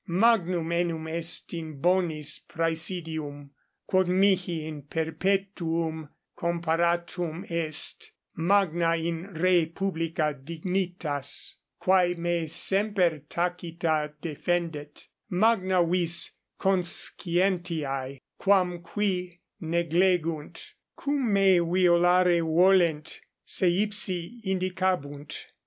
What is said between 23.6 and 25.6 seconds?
ipsi indicabunt.